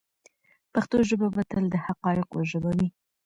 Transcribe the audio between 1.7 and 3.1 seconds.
د حقایقو ژبه وي.